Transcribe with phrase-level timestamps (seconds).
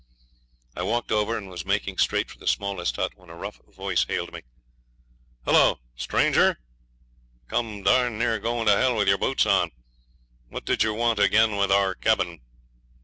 [0.75, 4.03] I walked over, and was making straight for the smallest hut, when a rough voice
[4.05, 4.41] hailed me.
[5.45, 5.77] 'Hello!
[5.95, 6.57] stranger,
[7.51, 9.69] ye came darned near going to h l with your boots on.
[10.49, 12.41] What did yer want agin that thar cabin?'